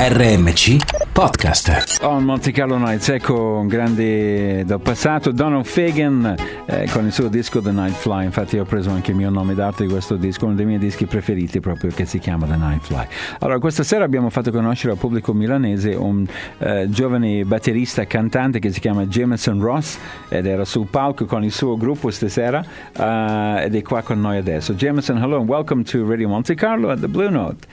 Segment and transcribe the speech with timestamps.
[0.00, 1.98] RMC Podcast.
[2.02, 6.36] On Monte Carlo Nights, ecco un grande del passato, Donald Fagan
[6.66, 8.22] eh, con il suo disco The Night Fly.
[8.22, 11.06] Infatti, ho preso anche il mio nome d'arte di questo disco, uno dei miei dischi
[11.06, 13.06] preferiti, proprio che si chiama The Night Fly.
[13.40, 16.24] Allora, questa sera abbiamo fatto conoscere al pubblico milanese un
[16.58, 21.50] eh, giovane batterista cantante che si chiama Jameson Ross ed era sul palco con il
[21.50, 24.74] suo gruppo stasera uh, ed è qua con noi adesso.
[24.74, 27.66] Jameson, hello and welcome to Radio Monte Carlo at the Blue Note.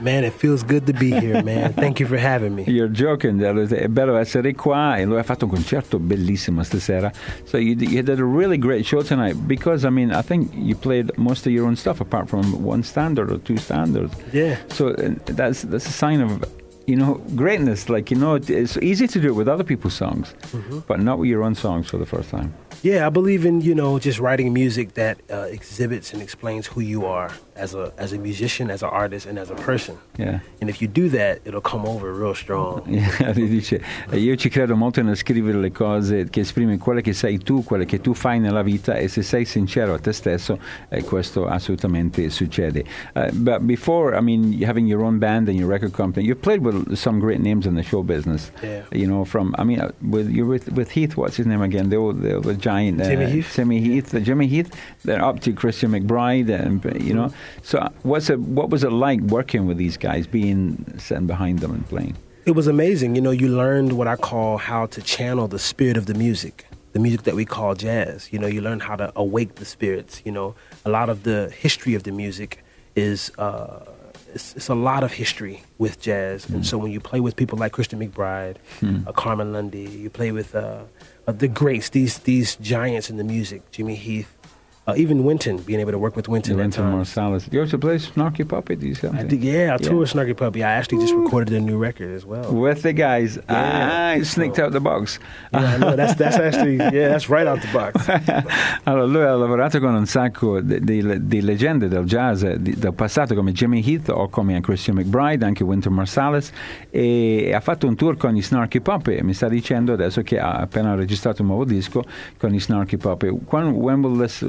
[0.00, 1.72] Man, it feels good to be here, man.
[1.72, 2.64] Thank you for having me.
[2.64, 3.40] You're joking.
[3.40, 7.12] È bello essere qua e lui ha fatto un concerto bellissimo stasera.
[7.44, 10.74] So you, you did a really great show tonight because, I mean, I think you
[10.74, 14.14] played most of your own stuff apart from one standard or two standards.
[14.32, 14.56] Yeah.
[14.68, 16.44] So uh, that's, that's a sign of
[16.86, 17.90] you know, greatness.
[17.90, 20.80] Like, you know, it's easy to do it with other people's songs, mm-hmm.
[20.86, 22.54] but not with your own songs for the first time.
[22.82, 26.80] Yeah, I believe in, you know, just writing music that uh, exhibits and explains who
[26.80, 29.98] you are as a as a musician, as an artist, and as a person.
[30.16, 30.38] Yeah.
[30.60, 32.86] And if you do that, it'll come over real strong.
[32.98, 33.80] Yeah, dice,
[34.12, 37.84] io ci credo molto nel scrivere le cose che esprime quelle che sei tu, quelle
[37.84, 40.58] che tu fai nella vita e se sei sincero a te stesso,
[40.88, 42.84] eh, questo assolutamente succede.
[43.14, 46.62] Uh, but before, I mean, having your own band and your record company, you played
[46.64, 48.50] with some great names in the show business.
[48.62, 48.82] Yeah.
[48.92, 51.88] You know, from, I mean, uh, with you're with, with Heath, what's his name again?
[51.88, 53.02] The old, the, the giant.
[53.02, 53.52] Jimmy Heath.
[53.54, 54.08] Jimmy Heath.
[54.28, 54.70] Jimmy Heath.
[55.04, 57.32] Then up to Christian McBride, and you know.
[57.62, 58.38] So, what's it?
[58.40, 60.62] What was it like working with these guys, being
[60.98, 62.16] sitting behind them and playing?
[62.50, 63.14] It was amazing.
[63.16, 66.66] You know, you learned what I call how to channel the spirit of the music,
[66.92, 68.28] the music that we call jazz.
[68.32, 70.22] You know, you learn how to awake the spirits.
[70.24, 72.64] You know, a lot of the history of the music
[72.96, 73.30] is.
[73.38, 73.84] Uh,
[74.34, 76.54] it's, it's, a lot of history with jazz, mm.
[76.54, 79.06] and so when you play with people like Christian McBride, mm.
[79.06, 80.84] uh, Carmen Lundy, you play with uh,
[81.26, 84.37] uh, the greats, these these giants in the music, Jimmy Heath,
[84.88, 86.56] uh, even Wynton, being able to work with Wynton.
[86.56, 87.52] Wynton Marsalis.
[87.52, 90.08] You also play Snarky Puppy, do you I did, yeah, I toured.
[90.08, 90.64] Snarky Puppy.
[90.64, 92.50] I actually just recorded a new record as well.
[92.50, 93.36] With the guys.
[93.36, 94.16] Yeah.
[94.18, 95.18] Ah, sneaked so, out the box.
[95.52, 98.08] Yeah, no, that's, that's actually, yeah, that's right out the box.
[98.86, 102.94] allora, lui ha lavorato con un sacco di, di, di leggende del jazz di, del
[102.94, 106.50] passato come Jimmy Heath o come Christian McBride, anche Wynton Marsalis,
[106.88, 109.20] e ha fatto un tour con i Snarky Puppy.
[109.20, 112.04] Mi sta dicendo adesso che ha appena registrato un nuovo disco
[112.38, 113.28] con i Snarky Puppy.
[113.28, 114.42] When, when will this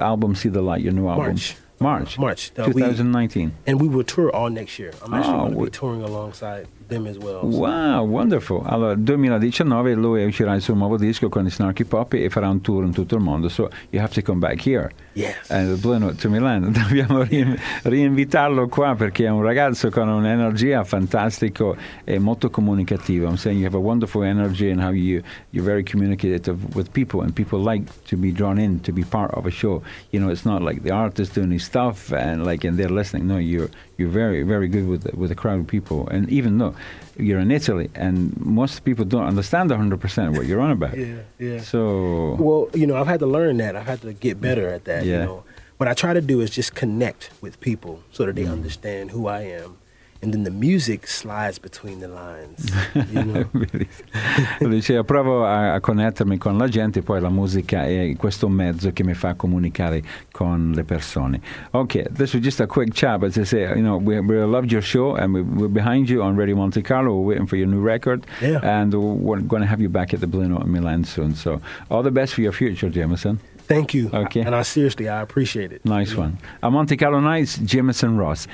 [0.00, 0.82] album see the light?
[0.82, 1.26] Your new album?
[1.26, 1.56] March.
[1.78, 2.18] March.
[2.18, 2.52] March.
[2.54, 3.46] 2019.
[3.46, 4.92] We, and we will tour all next year.
[5.02, 7.42] I'm actually oh, going to be touring alongside them as well.
[7.42, 7.58] So.
[7.58, 8.62] Wow, wonderful.
[8.66, 12.60] Allora, 2019 lui uscirà il suo nuovo disco con i Snarky Poppy e farà un
[12.60, 13.48] tour in tutto il mondo.
[13.48, 14.90] So you have to come back here.
[15.14, 15.50] Yes.
[15.50, 16.72] And Blue to Milan.
[16.72, 21.72] Dobbiamo ri- rinvitarlo qua perché è un ragazzo con un'energia fantastica
[22.04, 23.28] e molto comunicativa.
[23.28, 27.22] I'm saying you have a wonderful energy and how you, you're very communicative with people
[27.22, 29.82] and people like to be drawn in to be part of a show.
[30.10, 33.26] You know, it's not like the artist doing his stuff and like and they're listening.
[33.26, 36.08] No, you're you're very very good with with a crowd of people.
[36.08, 36.74] And even though
[37.16, 40.96] you're in Italy and most people don't understand 100% what you're on about.
[40.98, 41.60] yeah, yeah.
[41.60, 43.76] So well, you know, I've had to learn that.
[43.76, 45.04] I've had to get better at that.
[45.04, 45.12] Yeah.
[45.12, 45.44] You know,
[45.76, 48.52] what I try to do is just connect with people so that they mm.
[48.52, 49.76] understand who I am
[50.24, 52.72] and then the music slides between the lines.
[53.12, 54.70] You know?
[54.70, 59.04] Dice, provo a, a, connettermi con la gente, poi la musica è questo mezzo che
[59.04, 60.02] mi fa comunicare
[60.32, 61.40] con le persone.
[61.72, 64.72] Ok, this was just a quick chat, but to say, you know, we, we loved
[64.72, 67.12] your show and we, we're behind you on Radio Monte Carlo.
[67.12, 68.24] We're waiting for your new record.
[68.40, 68.60] Yeah.
[68.62, 71.34] And we're going to have you back at the Blue Note in Milan soon.
[71.34, 71.60] So
[71.90, 73.40] all the best for your future, Jamison.
[73.66, 74.10] Thank you.
[74.12, 74.40] Okay.
[74.40, 75.84] And I seriously, I appreciate it.
[75.84, 76.18] Nice yeah.
[76.20, 76.38] one.
[76.62, 78.46] A Monte Carlo Nights, Jamison Ross.